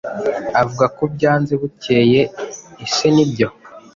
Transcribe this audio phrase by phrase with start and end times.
[0.61, 2.21] Avuga ko byanze bukeye,
[2.85, 3.47] Ese nibyo?